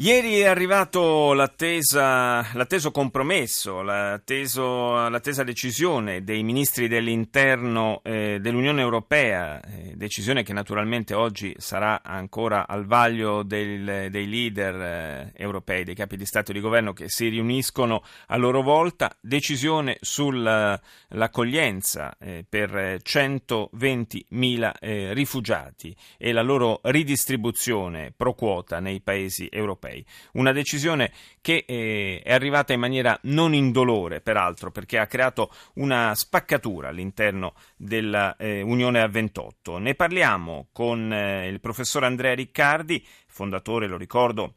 Ieri 0.00 0.38
è 0.38 0.46
arrivato 0.46 1.32
l'atteso 1.32 2.92
compromesso, 2.92 3.82
l'atteso, 3.82 5.08
l'attesa 5.08 5.42
decisione 5.42 6.22
dei 6.22 6.44
ministri 6.44 6.86
dell'interno 6.86 8.00
eh, 8.04 8.38
dell'Unione 8.40 8.80
Europea, 8.80 9.60
eh, 9.60 9.94
decisione 9.96 10.44
che 10.44 10.52
naturalmente 10.52 11.14
oggi 11.14 11.52
sarà 11.58 12.04
ancora 12.04 12.68
al 12.68 12.86
vaglio 12.86 13.42
del, 13.42 14.08
dei 14.08 14.28
leader 14.28 14.80
eh, 14.80 15.32
europei, 15.34 15.82
dei 15.82 15.96
capi 15.96 16.16
di 16.16 16.26
Stato 16.26 16.52
e 16.52 16.54
di 16.54 16.60
Governo 16.60 16.92
che 16.92 17.08
si 17.08 17.26
riuniscono 17.26 18.04
a 18.28 18.36
loro 18.36 18.62
volta, 18.62 19.12
decisione 19.20 19.96
sull'accoglienza 20.00 22.16
eh, 22.20 22.46
per 22.48 23.00
120.000 23.02 24.72
eh, 24.78 25.12
rifugiati 25.12 25.92
e 26.16 26.30
la 26.30 26.42
loro 26.42 26.78
ridistribuzione 26.84 28.12
pro 28.16 28.34
quota 28.34 28.78
nei 28.78 29.00
paesi 29.00 29.48
europei 29.50 29.86
europei. 29.88 30.04
Una 30.32 30.52
decisione 30.52 31.12
che 31.40 31.64
eh, 31.66 32.20
è 32.22 32.32
arrivata 32.32 32.72
in 32.72 32.80
maniera 32.80 33.18
non 33.22 33.54
indolore, 33.54 34.20
peraltro, 34.20 34.70
perché 34.70 34.98
ha 34.98 35.06
creato 35.06 35.50
una 35.74 36.14
spaccatura 36.14 36.88
all'interno 36.88 37.54
dell'Unione 37.76 38.98
eh, 38.98 39.02
a 39.02 39.08
28. 39.08 39.78
Ne 39.78 39.94
parliamo 39.94 40.68
con 40.72 41.12
eh, 41.12 41.48
il 41.48 41.60
professor 41.60 42.04
Andrea 42.04 42.34
Riccardi, 42.34 43.04
fondatore, 43.26 43.86
lo 43.86 43.96
ricordo, 43.96 44.54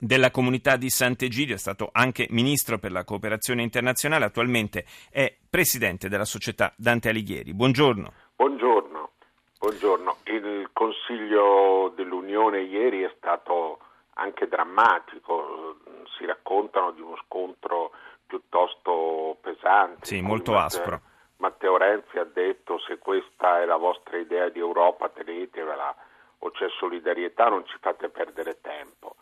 della 0.00 0.30
comunità 0.30 0.76
di 0.76 0.90
Sant'Egidio, 0.90 1.56
è 1.56 1.58
stato 1.58 1.88
anche 1.90 2.28
ministro 2.30 2.78
per 2.78 2.92
la 2.92 3.02
cooperazione 3.02 3.62
internazionale, 3.62 4.26
attualmente 4.26 4.84
è 5.10 5.36
presidente 5.50 6.08
della 6.08 6.24
società 6.24 6.72
Dante 6.76 7.08
Alighieri. 7.08 7.52
Buongiorno. 7.52 8.12
Buongiorno. 8.36 9.10
Buongiorno. 9.58 10.18
Il 10.26 10.70
Consiglio 10.72 11.92
dell'Unione 11.96 12.60
ieri 12.60 13.02
è 13.02 13.12
stato 13.16 13.80
anche 14.18 14.48
drammatico, 14.48 15.76
si 16.16 16.26
raccontano 16.26 16.90
di 16.90 17.00
uno 17.00 17.16
scontro 17.24 17.92
piuttosto 18.26 19.36
pesante. 19.40 20.04
Sì, 20.04 20.20
molto 20.20 20.52
Matteo, 20.52 20.66
aspro. 20.66 21.00
Matteo 21.36 21.76
Renzi 21.76 22.18
ha 22.18 22.24
detto 22.24 22.78
se 22.80 22.98
questa 22.98 23.60
è 23.62 23.64
la 23.64 23.76
vostra 23.76 24.18
idea 24.18 24.48
di 24.48 24.58
Europa 24.58 25.08
tenetevela 25.08 25.94
o 26.40 26.50
c'è 26.50 26.68
solidarietà 26.78 27.48
non 27.48 27.64
ci 27.66 27.76
fate 27.80 28.08
perdere 28.08 28.60
tempo. 28.60 29.16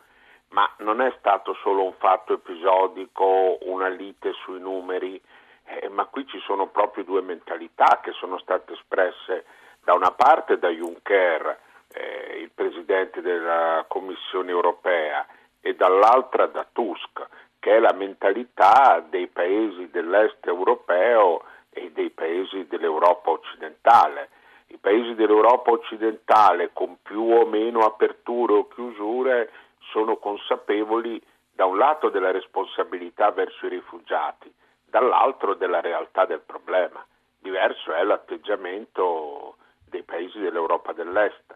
Ma 0.49 0.69
non 0.77 1.01
è 1.01 1.13
stato 1.19 1.53
solo 1.61 1.83
un 1.83 1.93
fatto 1.97 2.33
episodico, 2.33 3.57
una 3.61 3.89
lite 3.89 4.33
sui 4.33 4.59
numeri, 4.59 5.21
eh, 5.65 5.89
ma 5.89 6.05
qui 6.05 6.25
ci 6.27 6.39
sono 6.39 6.67
proprio 6.67 7.03
due 7.03 7.21
mentalità 7.21 7.99
che 8.01 8.13
sono 8.13 8.37
state 8.39 8.73
espresse 8.73 9.45
da 9.83 9.93
una 9.93 10.11
parte 10.11 10.57
da 10.57 10.69
Juncker, 10.69 11.59
eh, 11.97 12.39
il 12.41 12.51
Presidente 12.53 13.21
della 13.21 13.85
Commissione 13.87 14.51
europea 14.51 15.25
e 15.59 15.75
dall'altra 15.75 16.45
da 16.45 16.65
Tusk, 16.71 17.27
che 17.59 17.75
è 17.75 17.79
la 17.79 17.93
mentalità 17.93 19.03
dei 19.09 19.27
paesi 19.27 19.89
dell'est 19.89 20.45
europeo 20.45 21.43
e 21.71 21.91
dei 21.91 22.11
paesi 22.11 22.67
dell'Europa 22.67 23.31
occidentale. 23.31 24.29
I 24.67 24.77
paesi 24.77 25.15
dell'Europa 25.15 25.71
occidentale 25.71 26.71
con 26.73 26.97
più 27.01 27.23
o 27.23 27.45
meno 27.45 27.79
aperture 27.79 28.53
o 28.53 28.67
chiusure 28.67 29.51
sono 29.91 30.17
consapevoli 30.17 31.21
da 31.51 31.65
un 31.65 31.77
lato 31.77 32.09
della 32.09 32.31
responsabilità 32.31 33.31
verso 33.31 33.65
i 33.65 33.69
rifugiati, 33.69 34.53
dall'altro 34.85 35.55
della 35.55 35.81
realtà 35.81 36.25
del 36.25 36.41
problema. 36.41 37.03
Diverso 37.39 37.93
è 37.93 38.03
l'atteggiamento 38.03 39.55
dei 39.89 40.03
paesi 40.03 40.37
dell'Europa 40.39 40.91
dell'Est 40.91 41.55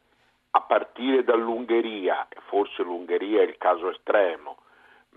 a 0.51 0.61
partire 0.61 1.23
dall'Ungheria, 1.23 2.27
forse 2.47 2.83
l'Ungheria 2.83 3.41
è 3.41 3.45
il 3.45 3.57
caso 3.57 3.89
estremo, 3.89 4.57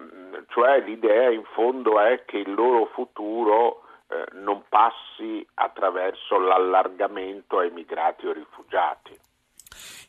mm, 0.01 0.35
cioè 0.49 0.81
l'idea 0.81 1.31
in 1.31 1.45
fondo 1.55 2.01
è 2.01 2.25
che 2.25 2.39
il 2.39 2.53
loro 2.53 2.87
futuro 2.87 3.83
eh, 4.09 4.25
non 4.33 4.65
passi 4.69 5.47
attraverso 5.55 6.39
l'allargamento 6.39 7.59
ai 7.59 7.71
migrati 7.71 8.27
o 8.27 8.33
rifugiati. 8.33 9.19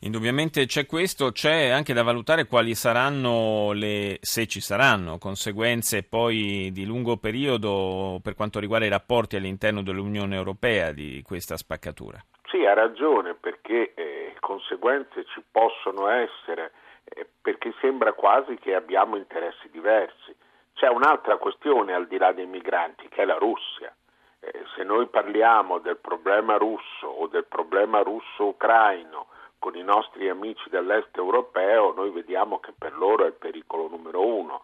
Indubbiamente 0.00 0.66
c'è 0.66 0.86
questo, 0.86 1.32
c'è 1.32 1.70
anche 1.70 1.92
da 1.92 2.02
valutare 2.02 2.46
quali 2.46 2.74
saranno 2.74 3.72
le, 3.72 4.18
se 4.20 4.46
ci 4.46 4.60
saranno, 4.60 5.18
conseguenze 5.18 6.02
poi 6.04 6.70
di 6.70 6.84
lungo 6.84 7.16
periodo 7.16 8.20
per 8.22 8.34
quanto 8.34 8.60
riguarda 8.60 8.86
i 8.86 8.90
rapporti 8.90 9.36
all'interno 9.36 9.82
dell'Unione 9.82 10.36
Europea 10.36 10.92
di 10.92 11.22
questa 11.24 11.56
spaccatura. 11.56 12.22
Sì, 12.48 12.64
ha 12.64 12.74
ragione 12.74 13.34
perché 13.34 13.92
eh, 13.94 14.36
conseguenze 14.38 15.24
ci 15.24 15.42
possono 15.50 16.06
essere, 16.08 16.72
eh, 17.04 17.26
perché 17.42 17.74
sembra 17.80 18.12
quasi 18.12 18.56
che 18.56 18.74
abbiamo 18.74 19.16
interessi 19.16 19.68
diversi. 19.70 20.34
C'è 20.74 20.88
un'altra 20.88 21.38
questione 21.38 21.92
al 21.92 22.06
di 22.06 22.18
là 22.18 22.30
dei 22.30 22.46
migranti, 22.46 23.08
che 23.08 23.22
è 23.22 23.24
la 23.24 23.38
Russia. 23.38 23.92
Eh, 24.38 24.62
se 24.76 24.84
noi 24.84 25.06
parliamo 25.06 25.78
del 25.78 25.96
problema 25.96 26.56
russo 26.56 27.08
o 27.08 27.26
del 27.26 27.46
problema 27.46 28.02
russo-ucraino 28.02 29.26
con 29.58 29.74
i 29.74 29.82
nostri 29.82 30.28
amici 30.28 30.70
dell'est 30.70 31.16
europeo, 31.16 31.92
noi 31.94 32.10
vediamo 32.10 32.60
che 32.60 32.72
per 32.78 32.96
loro 32.96 33.24
è 33.24 33.28
il 33.28 33.32
pericolo 33.32 33.88
numero 33.88 34.24
uno. 34.24 34.62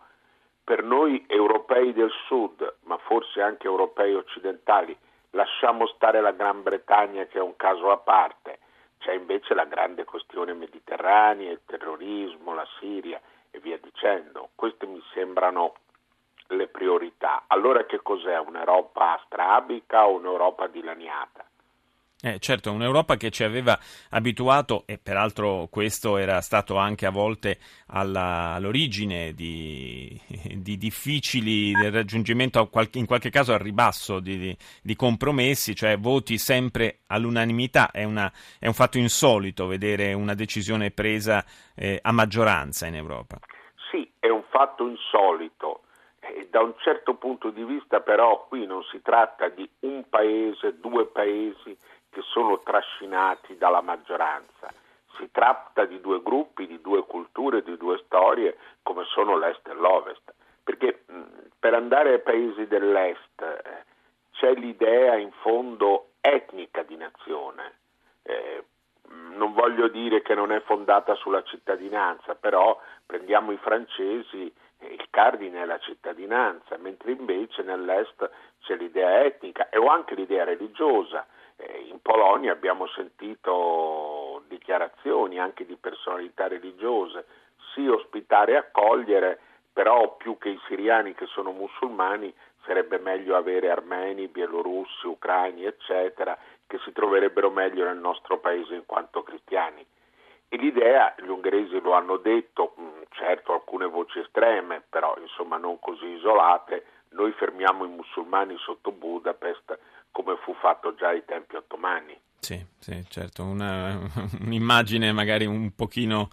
Per 0.62 0.84
noi 0.84 1.24
europei 1.26 1.92
del 1.92 2.12
sud, 2.26 2.76
ma 2.84 2.96
forse 2.98 3.42
anche 3.42 3.66
europei 3.66 4.14
occidentali, 4.14 4.96
lasciamo 5.32 5.86
stare 5.86 6.20
la 6.20 6.32
Gran 6.32 6.62
Bretagna 6.62 7.24
che 7.26 7.38
è 7.38 7.42
un 7.42 7.56
caso 7.56 7.90
a 7.90 7.98
parte, 7.98 8.58
c'è 8.98 9.12
invece 9.12 9.54
la 9.54 9.64
grande 9.64 10.04
questione 10.04 10.52
mediterranea, 10.54 11.50
il 11.50 11.60
terrorismo, 11.66 12.54
la 12.54 12.66
Siria 12.78 13.20
e 13.50 13.58
via 13.58 13.78
dicendo. 13.78 14.50
Queste 14.54 14.86
mi 14.86 15.02
sembrano 15.12 15.74
le 16.48 16.68
priorità. 16.68 17.44
Allora 17.48 17.84
che 17.84 18.00
cos'è? 18.00 18.38
Un'Europa 18.38 19.20
strabica 19.24 20.06
o 20.06 20.14
un'Europa 20.14 20.68
dilaniata? 20.68 21.44
Eh, 22.24 22.38
certo, 22.38 22.70
un'Europa 22.70 23.16
che 23.16 23.30
ci 23.30 23.42
aveva 23.42 23.76
abituato, 24.10 24.84
e 24.86 24.96
peraltro 24.96 25.66
questo 25.68 26.18
era 26.18 26.40
stato 26.40 26.76
anche 26.76 27.04
a 27.04 27.10
volte 27.10 27.58
alla, 27.88 28.52
all'origine 28.54 29.32
di, 29.32 30.16
di, 30.54 30.76
difficili 30.76 31.72
del 31.72 31.90
raggiungimento, 31.90 32.70
in 32.92 33.06
qualche 33.06 33.30
caso 33.30 33.52
al 33.52 33.58
ribasso 33.58 34.20
di, 34.20 34.56
di 34.82 34.94
compromessi, 34.94 35.74
cioè 35.74 35.98
voti 35.98 36.38
sempre 36.38 37.00
all'unanimità. 37.08 37.90
È, 37.90 38.04
una, 38.04 38.30
è, 38.60 38.68
un 38.68 38.74
fatto 38.74 38.98
insolito 38.98 39.66
vedere 39.66 40.12
una 40.12 40.34
decisione 40.34 40.92
presa 40.92 41.44
eh, 41.74 41.98
a 42.00 42.12
maggioranza 42.12 42.86
in 42.86 42.94
Europa. 42.94 43.40
Sì, 43.90 44.08
è 44.20 44.28
un 44.28 44.44
fatto 44.48 44.86
insolito. 44.86 45.80
E 46.20 46.46
da 46.48 46.60
un 46.60 46.74
certo 46.78 47.14
punto 47.16 47.50
di 47.50 47.64
vista 47.64 47.98
però 47.98 48.46
qui 48.46 48.64
non 48.64 48.84
si 48.84 49.02
tratta 49.02 49.48
di 49.48 49.68
un 49.80 50.04
paese, 50.08 50.78
due 50.78 51.06
paesi, 51.06 51.76
che 52.12 52.20
sono 52.22 52.60
trascinati 52.60 53.56
dalla 53.56 53.80
maggioranza. 53.80 54.72
Si 55.16 55.30
tratta 55.30 55.86
di 55.86 56.00
due 56.00 56.22
gruppi, 56.22 56.66
di 56.66 56.80
due 56.80 57.04
culture, 57.04 57.62
di 57.62 57.76
due 57.76 57.98
storie 58.04 58.56
come 58.82 59.04
sono 59.06 59.36
l'Est 59.38 59.66
e 59.66 59.72
l'Ovest. 59.72 60.32
Perché 60.62 61.04
mh, 61.06 61.22
per 61.58 61.74
andare 61.74 62.12
ai 62.12 62.20
paesi 62.20 62.66
dell'Est 62.66 63.40
eh, 63.40 63.84
c'è 64.32 64.52
l'idea 64.54 65.16
in 65.16 65.32
fondo 65.40 66.08
etnica 66.20 66.82
di 66.82 66.96
nazione. 66.96 67.78
Eh, 68.22 68.64
non 69.34 69.52
voglio 69.54 69.88
dire 69.88 70.22
che 70.22 70.34
non 70.34 70.52
è 70.52 70.60
fondata 70.60 71.14
sulla 71.14 71.42
cittadinanza, 71.42 72.34
però 72.34 72.78
prendiamo 73.04 73.52
i 73.52 73.56
francesi, 73.56 74.52
cardine 75.12 75.62
è 75.62 75.66
la 75.66 75.78
cittadinanza, 75.78 76.78
mentre 76.78 77.12
invece 77.12 77.62
nell'Est 77.62 78.30
c'è 78.62 78.74
l'idea 78.76 79.24
etnica 79.24 79.68
e 79.68 79.76
o 79.76 79.88
anche 79.88 80.14
l'idea 80.14 80.44
religiosa. 80.44 81.26
Eh, 81.56 81.84
in 81.90 82.00
Polonia 82.00 82.52
abbiamo 82.52 82.86
sentito 82.88 84.42
dichiarazioni 84.48 85.38
anche 85.38 85.66
di 85.66 85.76
personalità 85.76 86.48
religiose, 86.48 87.26
sì 87.74 87.86
ospitare 87.86 88.52
e 88.52 88.56
accogliere, 88.56 89.38
però 89.70 90.16
più 90.16 90.38
che 90.38 90.48
i 90.48 90.60
siriani 90.66 91.14
che 91.14 91.26
sono 91.26 91.52
musulmani 91.52 92.32
sarebbe 92.64 92.98
meglio 92.98 93.36
avere 93.36 93.70
armeni, 93.70 94.28
bielorussi, 94.28 95.06
ucraini, 95.06 95.64
eccetera, 95.64 96.36
che 96.66 96.78
si 96.84 96.92
troverebbero 96.92 97.50
meglio 97.50 97.84
nel 97.84 97.98
nostro 97.98 98.38
paese 98.38 98.74
in 98.74 98.86
quanto 98.86 99.22
cristiani. 99.22 99.84
E 100.54 100.58
l'idea, 100.58 101.14
gli 101.16 101.28
ungheresi 101.28 101.80
lo 101.80 101.94
hanno 101.94 102.18
detto, 102.18 102.74
mm, 102.78 103.04
certo 103.12 103.54
alcune 103.54 103.86
voci 103.86 104.18
estreme, 104.18 104.82
però 104.86 105.16
insomma 105.18 105.56
non 105.56 105.78
così 105.78 106.04
isolate, 106.08 106.84
noi 107.12 107.32
fermiamo 107.32 107.86
i 107.86 107.88
musulmani 107.88 108.54
sotto 108.58 108.92
Budapest 108.92 109.78
come 110.10 110.36
fu 110.42 110.52
fatto 110.52 110.94
già 110.94 111.08
ai 111.08 111.24
tempi 111.24 111.56
ottomani. 111.56 112.20
Sì, 112.44 112.60
sì, 112.80 113.04
certo, 113.08 113.44
Una, 113.44 113.96
un'immagine 114.42 115.12
magari 115.12 115.46
un 115.46 115.76
pochino, 115.76 116.28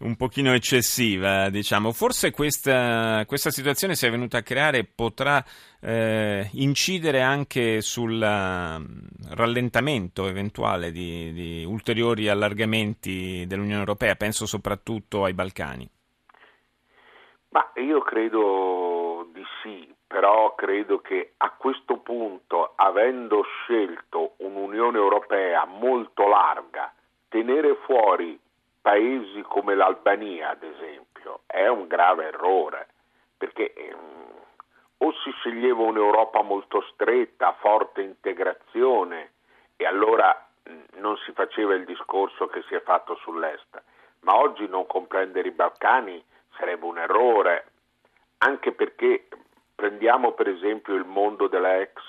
un 0.00 0.16
pochino, 0.16 0.52
eccessiva, 0.54 1.50
diciamo. 1.50 1.92
Forse 1.92 2.32
questa, 2.32 3.22
questa 3.28 3.50
situazione 3.50 3.94
si 3.94 4.04
è 4.04 4.10
venuta 4.10 4.38
a 4.38 4.42
creare 4.42 4.82
potrà 4.82 5.42
eh, 5.80 6.48
incidere 6.54 7.20
anche 7.20 7.80
sul 7.80 8.14
uh, 8.14 9.34
rallentamento 9.36 10.26
eventuale 10.26 10.90
di, 10.90 11.32
di 11.32 11.64
ulteriori 11.64 12.28
allargamenti 12.28 13.44
dell'Unione 13.46 13.78
Europea, 13.78 14.16
penso 14.16 14.46
soprattutto 14.46 15.22
ai 15.22 15.32
Balcani. 15.32 15.88
Ma 17.50 17.70
io 17.76 18.00
credo 18.00 19.30
di 19.32 19.44
sì, 19.62 19.91
però 20.12 20.54
credo 20.54 21.00
che 21.00 21.32
a 21.38 21.50
questo 21.56 21.96
punto, 21.96 22.74
avendo 22.76 23.42
scelto 23.44 24.34
un'Unione 24.36 24.98
Europea 24.98 25.64
molto 25.64 26.28
larga, 26.28 26.92
tenere 27.30 27.76
fuori 27.86 28.38
paesi 28.82 29.40
come 29.40 29.74
l'Albania, 29.74 30.50
ad 30.50 30.64
esempio, 30.64 31.40
è 31.46 31.66
un 31.66 31.86
grave 31.86 32.26
errore, 32.26 32.88
perché 33.38 33.72
um, 33.90 34.34
o 34.98 35.12
si 35.24 35.30
sceglieva 35.30 35.80
un'Europa 35.80 36.42
molto 36.42 36.82
stretta, 36.92 37.56
forte 37.60 38.02
integrazione, 38.02 39.32
e 39.76 39.86
allora 39.86 40.46
mh, 40.64 40.98
non 41.00 41.16
si 41.24 41.32
faceva 41.32 41.72
il 41.72 41.86
discorso 41.86 42.48
che 42.48 42.62
si 42.68 42.74
è 42.74 42.82
fatto 42.82 43.14
sull'Est, 43.22 43.82
ma 44.20 44.36
oggi 44.36 44.68
non 44.68 44.86
comprendere 44.86 45.48
i 45.48 45.52
Balcani 45.52 46.22
sarebbe 46.58 46.84
un 46.84 46.98
errore, 46.98 47.68
anche 48.38 48.72
perché 48.72 49.28
Prendiamo 49.74 50.32
per 50.32 50.48
esempio 50.48 50.94
il 50.94 51.04
mondo 51.04 51.48
della 51.48 51.80
ex 51.80 52.00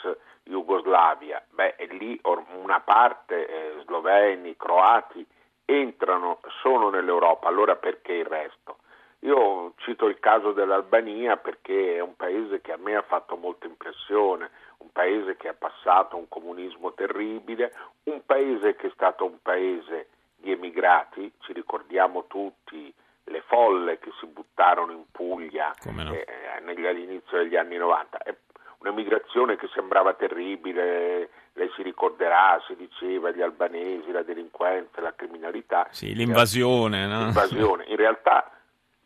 Jugoslavia, 0.43 1.43
beh, 1.49 1.75
lì 1.91 2.19
una 2.23 2.81
parte, 2.81 3.47
eh, 3.47 3.81
sloveni, 3.85 4.57
croati, 4.57 5.25
entrano, 5.65 6.39
sono 6.61 6.89
nell'Europa, 6.89 7.47
allora 7.47 7.75
perché 7.75 8.13
il 8.13 8.25
resto? 8.25 8.77
Io 9.19 9.73
cito 9.77 10.07
il 10.07 10.19
caso 10.19 10.51
dell'Albania 10.51 11.37
perché 11.37 11.95
è 11.95 12.01
un 12.01 12.15
paese 12.17 12.59
che 12.59 12.73
a 12.73 12.77
me 12.77 12.95
ha 12.95 13.01
fatto 13.03 13.37
molta 13.37 13.67
impressione, 13.67 14.51
un 14.79 14.91
paese 14.91 15.37
che 15.37 15.47
ha 15.47 15.53
passato 15.53 16.17
un 16.17 16.27
comunismo 16.27 16.93
terribile, 16.93 17.73
un 18.03 18.21
paese 18.25 18.75
che 18.75 18.87
è 18.87 18.91
stato 18.93 19.23
un 19.23 19.41
paese 19.41 20.09
di 20.35 20.51
emigrati, 20.51 21.31
ci 21.39 21.53
ricordiamo 21.53 22.25
tutti 22.27 22.93
le 23.25 23.41
folle 23.47 23.99
che 23.99 24.11
si 24.19 24.27
buttarono 24.27 24.91
in 24.91 25.05
Puglia 25.11 25.73
no? 25.85 26.13
eh, 26.13 26.87
all'inizio 26.87 27.37
degli 27.37 27.55
anni 27.55 27.77
90. 27.77 28.17
È 28.17 28.35
un'emigrazione 28.79 29.55
che 29.55 29.69
sembrava 29.73 30.13
terribile, 30.13 31.29
lei 31.53 31.71
si 31.75 31.83
ricorderà, 31.83 32.61
si 32.67 32.75
diceva 32.75 33.31
gli 33.31 33.41
albanesi, 33.41 34.11
la 34.11 34.23
delinquenza, 34.23 35.01
la 35.01 35.13
criminalità. 35.15 35.87
Sì, 35.91 36.13
l'invasione, 36.13 37.07
no? 37.07 37.23
L'invasione. 37.23 37.85
In 37.87 37.95
realtà, 37.95 38.51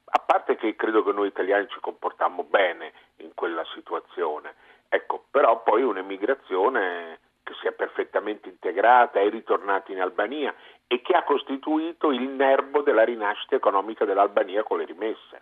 a 0.05 0.19
parte 0.19 0.55
che 0.55 0.75
credo 0.75 1.03
che 1.03 1.11
noi 1.11 1.27
italiani 1.27 1.67
ci 1.69 1.79
comportammo 1.79 2.43
bene 2.43 2.93
in 3.17 3.31
quella 3.35 3.63
situazione, 3.73 4.55
ecco, 4.89 5.25
però 5.29 5.61
poi 5.61 5.83
un'emigrazione 5.83 7.19
si 7.59 7.67
è 7.67 7.71
perfettamente 7.71 8.49
integrata, 8.49 9.19
è 9.19 9.29
ritornata 9.29 9.91
in 9.91 10.01
Albania 10.01 10.53
e 10.87 11.01
che 11.01 11.13
ha 11.13 11.23
costituito 11.23 12.11
il 12.11 12.27
nervo 12.29 12.81
della 12.81 13.03
rinascita 13.03 13.55
economica 13.55 14.05
dell'Albania 14.05 14.63
con 14.63 14.79
le 14.79 14.85
rimesse. 14.85 15.41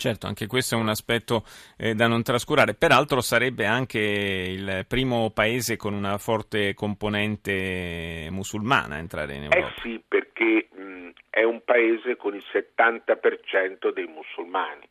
Certo, 0.00 0.26
anche 0.26 0.46
questo 0.46 0.76
è 0.76 0.78
un 0.78 0.88
aspetto 0.88 1.44
eh, 1.76 1.94
da 1.94 2.06
non 2.06 2.22
trascurare. 2.22 2.72
Peraltro 2.72 3.20
sarebbe 3.20 3.66
anche 3.66 3.98
il 3.98 4.86
primo 4.88 5.30
paese 5.30 5.76
con 5.76 5.92
una 5.92 6.16
forte 6.16 6.72
componente 6.72 8.28
musulmana 8.30 8.94
a 8.94 8.98
entrare 8.98 9.34
in 9.34 9.42
Europa. 9.42 9.66
Eh 9.66 9.80
sì, 9.82 10.02
perché 10.08 10.68
mh, 10.72 11.10
è 11.28 11.42
un 11.42 11.62
paese 11.64 12.16
con 12.16 12.34
il 12.34 12.42
70% 12.50 13.92
dei 13.92 14.06
musulmani. 14.06 14.88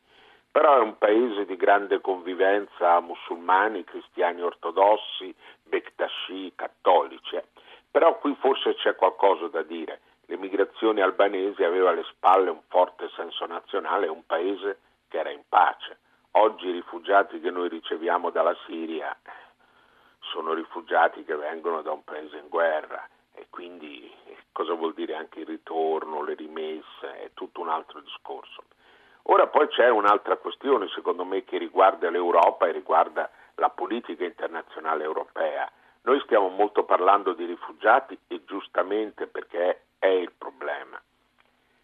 Però 0.52 0.78
è 0.78 0.80
un 0.80 0.96
paese 0.96 1.44
di 1.44 1.56
grande 1.56 2.00
convivenza 2.00 3.00
musulmani, 3.00 3.82
cristiani 3.82 4.42
ortodossi, 4.42 5.34
bektashi, 5.70 6.52
cattolici. 6.54 7.36
Eh. 7.36 7.44
Però 7.90 8.18
qui 8.18 8.36
forse 8.38 8.74
c'è 8.74 8.94
qualcosa 8.94 9.46
da 9.46 9.62
dire. 9.62 10.00
L'emigrazione 10.26 11.00
albanese 11.00 11.64
aveva 11.64 11.90
alle 11.90 12.04
spalle 12.04 12.50
un 12.50 12.60
forte 12.68 13.08
senso 13.16 13.46
nazionale, 13.46 14.06
un 14.06 14.26
paese 14.26 14.78
che 15.08 15.18
era 15.18 15.30
in 15.30 15.42
pace. 15.48 15.98
Oggi 16.32 16.68
i 16.68 16.72
rifugiati 16.72 17.40
che 17.40 17.50
noi 17.50 17.68
riceviamo 17.68 18.30
dalla 18.30 18.56
Siria 18.66 19.16
sono 20.20 20.52
rifugiati 20.52 21.24
che 21.24 21.34
vengono 21.34 21.82
da 21.82 21.90
un 21.90 22.04
paese 22.04 22.36
in 22.36 22.48
guerra 22.48 23.04
e 23.34 23.46
quindi 23.50 24.12
cosa 24.52 24.74
vuol 24.74 24.94
dire 24.94 25.14
anche 25.14 25.40
il 25.40 25.46
ritorno, 25.46 26.22
le 26.22 26.34
rimesse, 26.34 27.22
è 27.22 27.30
tutto 27.34 27.60
un 27.60 27.68
altro 27.68 28.00
discorso. 28.00 28.62
Ora 29.24 29.46
poi 29.48 29.66
c'è 29.68 29.88
un'altra 29.88 30.36
questione 30.36 30.88
secondo 30.88 31.24
me 31.24 31.44
che 31.44 31.58
riguarda 31.58 32.10
l'Europa 32.10 32.66
e 32.66 32.72
riguarda 32.72 33.30
la 33.60 33.68
politica 33.68 34.24
internazionale 34.24 35.04
europea 35.04 35.70
noi 36.02 36.18
stiamo 36.20 36.48
molto 36.48 36.84
parlando 36.84 37.34
di 37.34 37.44
rifugiati 37.44 38.18
e 38.26 38.42
giustamente 38.46 39.26
perché 39.26 39.82
è 39.98 40.06
il 40.06 40.32
problema. 40.36 41.00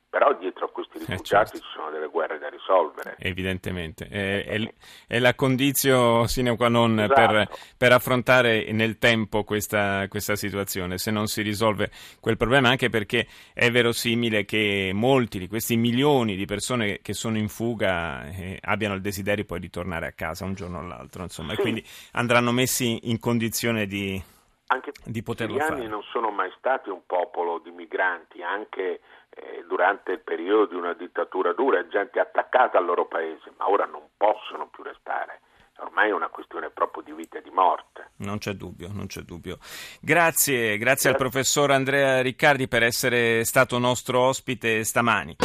Però 0.09 0.33
dietro 0.35 0.65
a 0.65 0.71
questi 0.71 0.97
eh, 0.97 1.01
rifugiati 1.01 1.57
eh, 1.57 1.61
certo. 1.61 1.67
ci 1.67 1.76
guerre 2.17 2.39
da 2.39 2.49
risolvere. 2.49 3.17
Evidentemente, 3.19 4.09
è, 4.09 4.47
è, 4.47 4.73
è 5.07 5.19
la 5.19 5.35
condizione 5.35 6.27
sine 6.29 6.57
qua 6.57 6.69
non 6.69 6.99
esatto. 6.99 7.15
per, 7.15 7.49
per, 7.77 7.93
affrontare 7.93 8.73
nel 8.73 8.97
tempo 8.97 9.45
questa, 9.45 10.09
questa, 10.09 10.35
situazione, 10.35 10.97
se 10.97 11.11
non 11.11 11.27
si 11.27 11.43
risolve 11.43 11.91
quel 12.19 12.39
problema, 12.39 12.71
anche 12.71 12.89
perché 12.89 13.27
è 13.53 13.71
verosimile 13.71 14.47
che 14.47 14.93
molti 14.95 15.39
di 15.39 15.47
questi 15.47 15.77
milioni 15.77 16.37
di 16.37 16.47
persone 16.47 17.01
che 17.03 17.13
sono 17.13 17.37
in 17.37 17.49
fuga 17.49 18.27
eh, 18.31 18.59
abbiano 18.63 18.95
il 18.95 19.03
desiderio 19.03 19.45
poi 19.45 19.61
di 19.61 19.69
tornare 19.69 20.07
a 20.07 20.13
casa 20.13 20.47
un 20.47 20.55
giorno 20.55 20.79
o 20.79 20.83
l'altro, 20.87 21.23
insomma, 21.23 21.53
sì. 21.53 21.59
e 21.59 21.61
quindi 21.61 21.85
andranno 22.13 22.51
messi 22.51 23.11
in 23.11 23.21
condizione 23.21 23.87
di, 23.87 24.23
anche 24.69 24.93
di 25.05 25.23
poterlo 25.23 25.59
fare. 25.59 25.75
Gli 25.75 25.79
anni 25.81 25.89
non 25.89 26.03
sono 26.11 26.31
mai 26.31 26.51
stati 26.57 26.89
un 26.89 27.03
popolo 27.05 27.59
di 27.59 27.71
migranti, 27.71 28.43
anche 28.43 29.01
eh, 29.39 29.65
durante 29.69 30.13
il 30.13 30.21
periodo 30.21 30.67
di 30.67 30.75
una 30.77 30.95
dittatura 30.95 31.53
dura, 31.53 31.76
gente 31.97 32.21
attaccata 32.21 32.79
al 32.79 32.85
loro 32.85 33.07
paese, 33.07 33.53
ma 33.57 33.69
ora 33.69 33.87
non 33.87 34.03
possono 34.17 34.69
più 34.69 34.83
restare. 34.83 35.41
Ormai 35.79 36.09
è 36.09 36.13
una 36.13 36.29
questione 36.29 36.71
proprio 36.71 37.03
di 37.03 37.13
vita 37.13 37.39
e 37.39 37.43
di 37.43 37.51
morte. 37.51 38.13
Non 38.17 38.39
c'è 38.39 38.53
dubbio, 38.53 38.89
non 38.93 39.07
c'è 39.07 39.21
dubbio. 39.21 39.59
Grazie, 40.01 40.01
grazie, 40.01 40.79
grazie. 40.79 41.11
al 41.11 41.17
professor 41.17 41.71
Andrea 41.71 42.23
Riccardi 42.23 42.67
per 42.67 42.83
essere 42.83 43.45
stato 43.45 43.79
nostro 43.79 44.21
ospite 44.21 44.85
stamani. 44.85 45.37